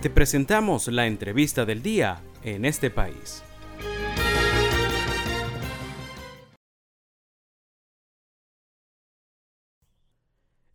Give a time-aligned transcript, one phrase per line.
[0.00, 3.42] Te presentamos la entrevista del día en este país.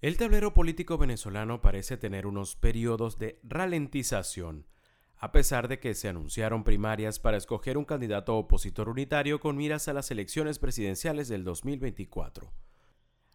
[0.01, 4.67] El tablero político venezolano parece tener unos periodos de ralentización,
[5.15, 9.87] a pesar de que se anunciaron primarias para escoger un candidato opositor unitario con miras
[9.87, 12.51] a las elecciones presidenciales del 2024.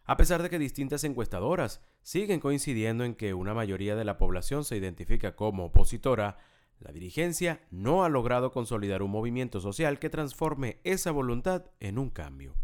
[0.09, 4.63] A pesar de que distintas encuestadoras siguen coincidiendo en que una mayoría de la población
[4.63, 6.37] se identifica como opositora,
[6.79, 12.09] la dirigencia no ha logrado consolidar un movimiento social que transforme esa voluntad en un
[12.09, 12.55] cambio.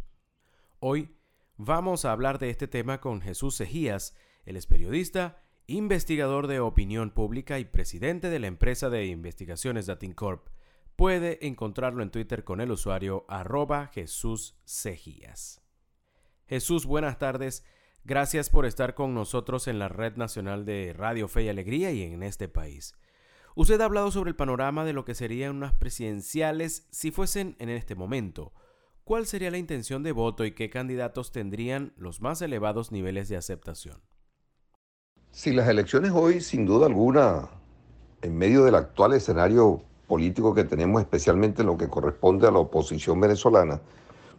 [0.79, 1.15] Hoy
[1.57, 7.11] Vamos a hablar de este tema con Jesús Sejías, él es periodista, investigador de opinión
[7.11, 10.49] pública y presidente de la empresa de investigaciones Datincorp.
[10.97, 14.57] Puede encontrarlo en Twitter con el usuario arroba Jesús.
[16.47, 17.63] Jesús, buenas tardes.
[18.03, 22.03] Gracias por estar con nosotros en la Red Nacional de Radio Fe y Alegría y
[22.03, 22.93] en este país.
[23.55, 27.69] Usted ha hablado sobre el panorama de lo que serían unas presidenciales si fuesen en
[27.69, 28.53] este momento.
[29.05, 33.37] ¿cuál sería la intención de voto y qué candidatos tendrían los más elevados niveles de
[33.37, 34.01] aceptación?
[35.31, 37.49] Si las elecciones hoy, sin duda alguna,
[38.21, 42.59] en medio del actual escenario político que tenemos, especialmente en lo que corresponde a la
[42.59, 43.79] oposición venezolana,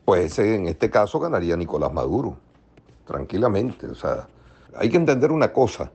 [0.06, 2.36] pues en este caso ganaría Nicolás Maduro,
[3.04, 3.88] tranquilamente.
[3.88, 4.28] O sea,
[4.76, 5.90] hay que entender una cosa,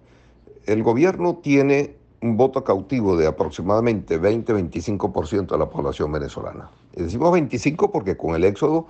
[0.66, 6.70] el gobierno tiene un voto cautivo de aproximadamente 20-25% de la población venezolana.
[6.94, 8.88] Y decimos 25 porque con el éxodo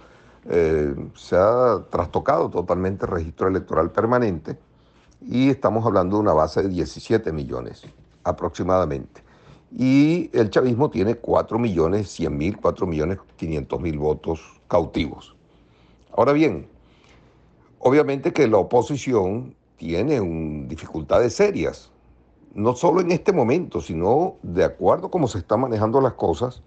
[0.50, 4.58] eh, se ha trastocado totalmente el registro electoral permanente
[5.22, 7.84] y estamos hablando de una base de 17 millones
[8.24, 9.22] aproximadamente.
[9.78, 15.36] Y el chavismo tiene 4 millones 100 mil, 4 millones 500 mil votos cautivos.
[16.16, 16.68] Ahora bien,
[17.80, 20.20] obviamente que la oposición tiene
[20.68, 21.92] dificultades serias
[22.54, 26.62] no solo en este momento, sino de acuerdo a cómo se están manejando las cosas,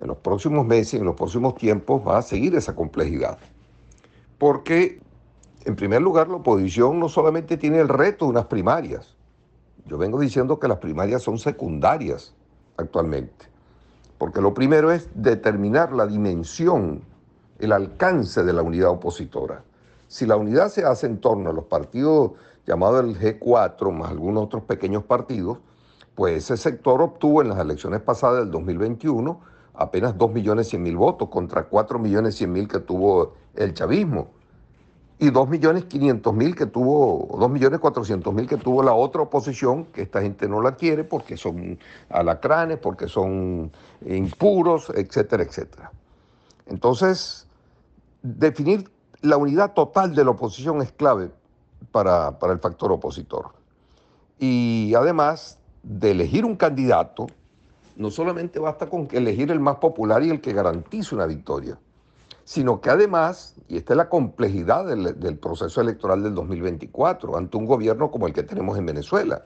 [0.00, 3.38] en los próximos meses, en los próximos tiempos, va a seguir esa complejidad.
[4.38, 5.00] Porque,
[5.64, 9.16] en primer lugar, la oposición no solamente tiene el reto de unas primarias,
[9.86, 12.34] yo vengo diciendo que las primarias son secundarias
[12.76, 13.46] actualmente,
[14.18, 17.02] porque lo primero es determinar la dimensión,
[17.62, 19.62] el alcance de la unidad opositora.
[20.08, 22.32] Si la unidad se hace en torno a los partidos
[22.66, 25.58] llamado el G4, más algunos otros pequeños partidos,
[26.14, 29.40] pues ese sector obtuvo en las elecciones pasadas del 2021
[29.74, 34.28] apenas 2.100.000 votos contra 4.100.000 que tuvo el chavismo
[35.22, 40.74] y 2.500.000 que tuvo, 2.400.000 que tuvo la otra oposición, que esta gente no la
[40.74, 41.78] quiere porque son
[42.08, 43.70] alacranes, porque son
[44.04, 45.92] impuros, etcétera, etcétera.
[46.66, 47.46] Entonces,
[48.22, 48.90] definir
[49.20, 51.30] la unidad total de la oposición es clave
[51.90, 53.52] para, el factor opositor.
[54.38, 57.26] Y además de elegir un candidato,
[57.96, 61.78] no solamente basta con elegir el más popular y el que garantice una victoria,
[62.44, 67.56] sino que además, y esta es la complejidad del, del, proceso electoral del 2024, ante
[67.56, 69.44] un gobierno como el que tenemos en Venezuela,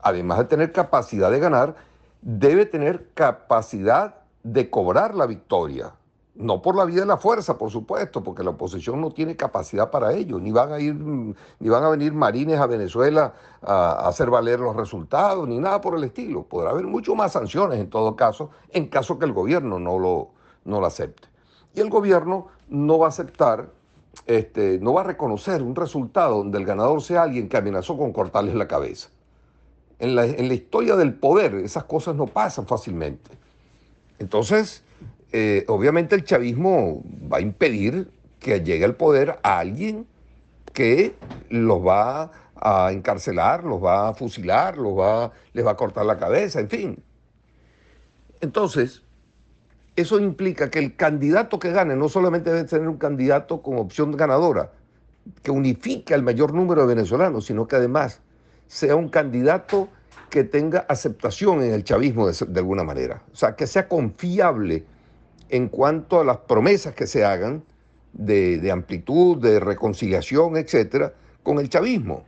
[0.00, 1.76] además de tener capacidad de ganar,
[2.22, 5.92] debe tener capacidad de cobrar la victoria.
[6.38, 9.90] No por la vía de la fuerza, por supuesto, porque la oposición no tiene capacidad
[9.90, 14.30] para ello, ni van a ir, ni van a venir marines a Venezuela a, hacer
[14.30, 16.44] valer los resultados, ni nada por el estilo.
[16.44, 20.28] Podrá haber mucho más sanciones en todo caso, en caso que el gobierno no lo,
[20.64, 21.26] no lo acepte.
[21.74, 23.70] Y el gobierno no va a aceptar,
[24.26, 28.12] este, no va a reconocer un resultado donde el ganador sea alguien que amenazó con
[28.12, 29.08] cortarles la cabeza.
[29.98, 33.36] En la, en la historia del poder esas cosas no pasan fácilmente.
[34.20, 34.84] Entonces,
[35.32, 40.06] eh, obviamente el chavismo va a impedir que llegue al poder a alguien
[40.72, 41.14] que
[41.50, 46.18] los va a encarcelar, los va a fusilar, los va, les va a cortar la
[46.18, 47.04] cabeza, en fin.
[48.40, 49.02] Entonces,
[49.96, 54.12] eso implica que el candidato que gane no solamente debe tener un candidato con opción
[54.12, 54.70] ganadora,
[55.42, 58.20] que unifique al mayor número de venezolanos, sino que además
[58.66, 59.88] sea un candidato
[60.30, 64.84] que tenga aceptación en el chavismo de, de alguna manera, o sea, que sea confiable
[65.48, 67.64] en cuanto a las promesas que se hagan
[68.12, 71.12] de, amplitud, de reconciliación, etcétera,
[71.42, 72.24] con el chavismo.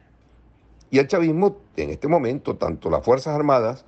[0.90, 3.84] Y el chavismo, en este momento, tanto las Fuerzas Armadas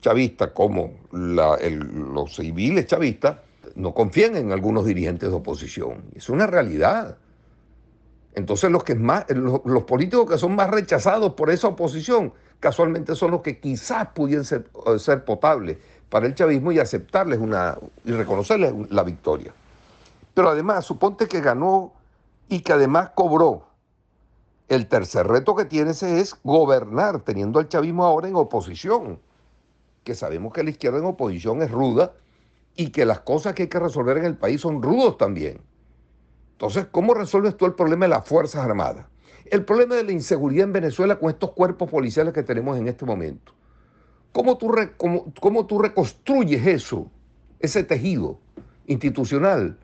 [0.00, 3.36] chavistas como los civiles chavistas,
[3.76, 6.04] no confían en algunos dirigentes de oposición.
[6.14, 7.16] Es una realidad.
[8.34, 13.30] Entonces los, que más, los, políticos que son más rechazados por esa oposición, casualmente son
[13.30, 14.68] los que quizás pudieran ser,
[14.98, 15.78] ser potables
[16.08, 19.52] para el chavismo y aceptarles una y reconocerles la victoria.
[20.34, 21.92] Pero además, suponte que ganó
[22.48, 23.66] y que además cobró.
[24.68, 29.20] El tercer reto que tienes es gobernar, teniendo al chavismo ahora en oposición.
[30.02, 32.12] que sabemos que la izquierda en oposición es ruda
[32.76, 35.60] y que las cosas que hay que resolver en el país son rudos también.
[36.52, 39.06] Entonces, ¿cómo resuelves tú el problema de las Fuerzas Armadas?
[39.46, 43.04] El problema de la inseguridad en Venezuela con estos cuerpos policiales que tenemos en este
[43.04, 43.52] momento.
[44.34, 44.74] ¿Cómo tú,
[45.40, 47.08] cómo, tú reconstruyes eso,
[47.60, 48.40] ese tejido
[48.88, 49.78] institucional,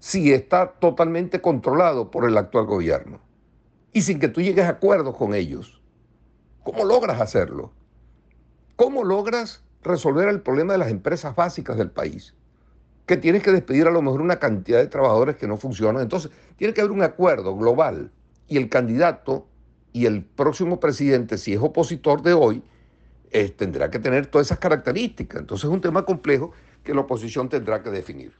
[0.00, 3.20] si está totalmente controlado por el actual gobierno?
[3.92, 5.80] Y sin que tú llegues a acuerdos con ellos.
[6.64, 7.70] ¿Cómo logras hacerlo?
[8.74, 12.34] ¿Cómo logras resolver el problema de las empresas básicas del país?
[13.06, 16.02] Que tienes que despedir a lo mejor una cantidad de trabajadores que no funcionan.
[16.02, 18.10] Entonces, tiene que haber un acuerdo global.
[18.48, 19.46] Y el candidato
[19.92, 22.64] y el próximo presidente, si es opositor de hoy,
[23.56, 25.40] tendrá que tener todas esas características.
[25.40, 26.52] Entonces es un tema complejo
[26.84, 28.32] que la oposición tendrá que definir.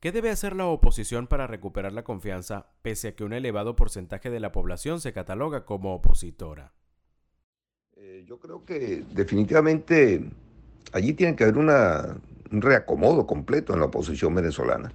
[0.00, 4.30] ¿Qué debe hacer la oposición para recuperar la confianza pese a que un elevado porcentaje
[4.30, 6.72] de la población se cataloga como opositora?
[7.96, 10.30] Eh, yo creo que definitivamente
[10.92, 12.18] allí tiene que haber una,
[12.52, 14.92] un reacomodo completo en la oposición venezolana.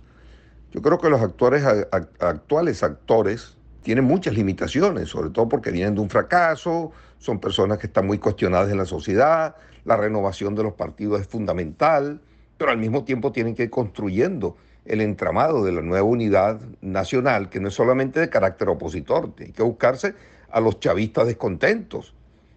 [0.71, 6.01] Yo creo que los actores, actuales actores tienen muchas limitaciones, sobre todo porque vienen de
[6.01, 6.91] un fracaso,
[7.21, 11.27] son personas que están muy cuestionadas en la sociedad, la renovación de los partidos es
[11.27, 12.19] fundamental,
[12.57, 17.49] pero al mismo tiempo tienen que ir construyendo el entramado de la nueva unidad nacional,
[17.49, 20.15] que no es solamente de carácter opositor, hay que buscarse
[20.49, 22.15] a los chavistas descontentos.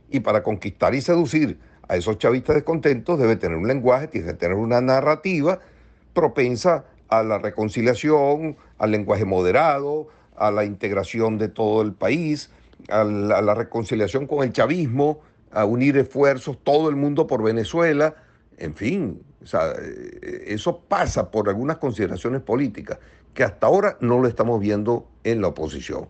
[0.09, 4.35] Y para conquistar y seducir a esos chavistas descontentos debe tener un lenguaje, tiene que
[4.35, 5.61] tener una narrativa
[6.15, 12.51] propensa a la reconciliación, al lenguaje moderado, a la integración de todo el país,
[12.89, 15.21] a la, reconciliación con el chavismo,
[15.51, 18.15] a unir esfuerzos, todo el mundo por Venezuela,
[18.57, 19.23] en fin,
[19.53, 22.99] eh, eso pasa por algunas consideraciones políticas
[23.35, 26.09] que hasta ahora no lo estamos viendo en la oposición.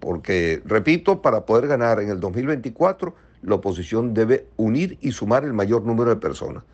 [0.00, 5.52] Porque, repito, para poder ganar en el 2024, la oposición debe unir y sumar el
[5.52, 6.64] mayor número de personas.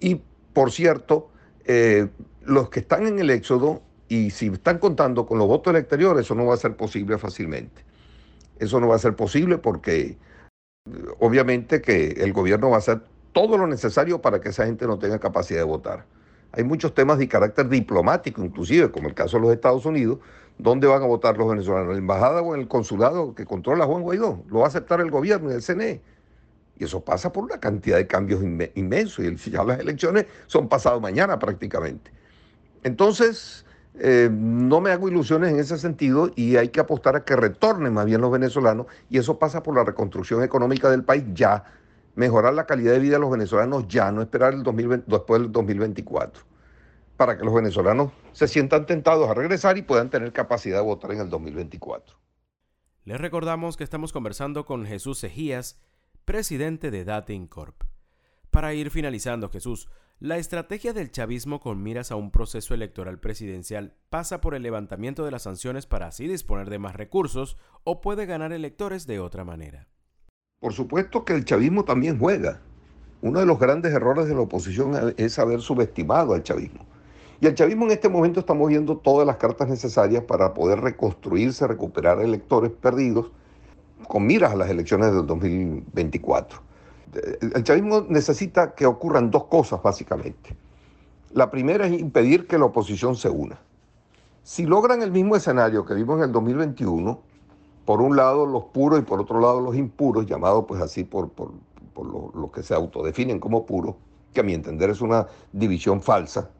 [0.00, 0.22] Y,
[0.52, 1.28] por cierto,
[1.64, 2.08] eh,
[2.42, 6.18] los que están en el éxodo, y si están contando con los votos del exterior,
[6.18, 7.82] eso no va a ser posible fácilmente.
[8.58, 10.18] Eso no va a ser posible porque
[11.18, 14.98] obviamente que el gobierno va a hacer todo lo necesario para que esa gente no
[14.98, 16.06] tenga capacidad de votar.
[16.52, 20.20] Hay muchos temas de carácter diplomático, inclusive, como el caso de los Estados Unidos,
[20.56, 21.88] ¿dónde van a votar los venezolanos?
[21.88, 24.42] ¿En la embajada o en el consulado que controla Juan Guaidó?
[24.48, 26.00] Lo va a aceptar el gobierno y el CNE.
[26.78, 28.42] Y eso pasa por una cantidad de cambios
[28.74, 29.22] inmensos.
[29.22, 32.10] Y ya las elecciones son pasado mañana prácticamente.
[32.84, 33.65] Entonces,
[33.98, 37.94] eh, no me hago ilusiones en ese sentido y hay que apostar a que retornen
[37.94, 41.64] más bien los venezolanos y eso pasa por la reconstrucción económica del país ya,
[42.14, 44.62] mejorar la calidad de vida de los venezolanos ya, no esperar el
[45.06, 46.44] después del 2024,
[47.16, 51.12] para que los venezolanos se sientan tentados a regresar y puedan tener capacidad de votar
[51.12, 52.16] en el 2024.
[53.04, 55.78] Les recordamos que estamos conversando con Jesús Sejías,
[56.26, 57.84] presidente de Dating Corp.
[58.50, 63.92] Para ir finalizando, Jesús, la estrategia del chavismo con miras a un proceso electoral presidencial
[64.08, 68.24] pasa por el levantamiento de las sanciones para así disponer de más recursos o puede
[68.24, 69.88] ganar electores de otra manera.
[70.58, 72.62] Por supuesto que el chavismo también juega.
[73.20, 76.86] Uno de los grandes errores de la oposición es haber subestimado al chavismo.
[77.42, 81.66] Y el chavismo en este momento está moviendo todas las cartas necesarias para poder reconstruirse,
[81.66, 83.32] recuperar electores perdidos
[84.08, 86.65] con miras a las elecciones del 2024
[87.40, 90.56] el chavismo necesita que ocurran dos cosas básicamente.
[91.32, 93.58] La primera es impedir que la oposición se una.
[94.42, 97.20] Si logran el mismo escenario que vimos en el 2021,
[97.84, 101.30] por un lado los puros y por otro lado los impuros, llamados pues así por,
[101.30, 101.52] por,
[102.34, 103.94] los que se autodefinen como puros,
[104.32, 106.50] que a mi entender es una división falsa,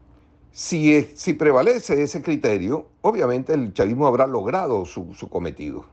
[0.53, 5.85] si, si prevalece ese criterio, obviamente el chavismo habrá logrado su, su cometido,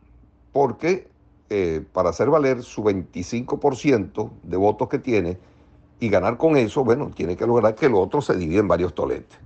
[0.53, 1.10] porque
[1.50, 5.38] eh, para hacer valer su 25% de votos que tiene
[6.00, 8.93] y ganar con eso, bueno, tiene que lograr que el otro se divida en varios
[8.93, 9.38] toletes.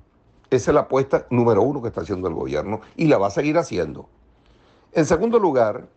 [0.50, 3.32] Esa es la apuesta número uno que está haciendo el gobierno y la va a
[3.32, 4.08] seguir haciendo.
[4.94, 5.88] En segundo lugar,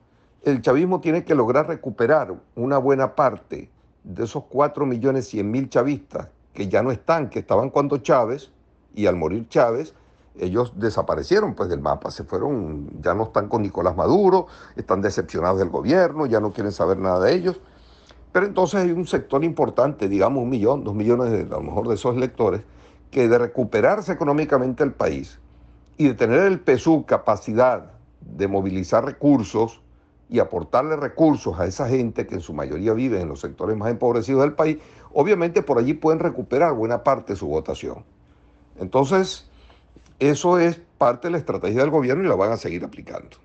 [0.43, 3.71] el chavismo tiene que lograr recuperar una buena parte
[4.03, 8.51] de esos 4 millones 100 mil chavistas que ya no están, que estaban cuando Chávez,
[8.95, 9.95] y al morir Chávez,
[10.39, 14.47] ellos desaparecieron pues del mapa, se fueron, ya no están con Nicolás Maduro,
[14.77, 17.61] están decepcionados del gobierno, ya no quieren saber nada de ellos.
[18.33, 21.89] Pero entonces hay un sector importante, digamos un millón, dos millones de, a lo mejor
[21.89, 22.63] de esos electores,
[23.11, 25.39] que de recuperarse económicamente el país
[25.97, 29.81] y de tener el PSU capacidad de movilizar recursos
[30.29, 33.91] y aportarle recursos a esa gente que en su mayoría vive en los sectores más
[33.91, 34.79] empobrecidos del país,
[35.13, 38.05] obviamente por allí pueden recuperar buena parte de su votación.
[38.79, 39.50] Entonces,
[40.21, 43.39] eso es parte de la estrategia del gobierno y la van a seguir aplicando.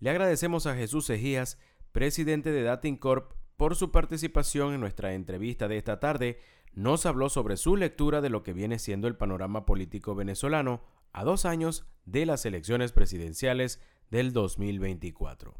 [0.00, 1.58] Le agradecemos a Jesús Ejías,
[1.92, 6.40] presidente de Dating Corp, por su participación en nuestra entrevista de esta tarde.
[6.74, 10.82] Nos habló sobre su lectura de lo que viene siendo el panorama político venezolano
[11.12, 13.80] a dos años de las elecciones presidenciales
[14.10, 15.54] del 2024.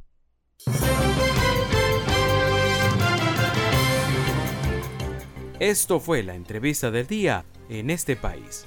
[5.61, 8.67] Esto fue la entrevista del día en este país.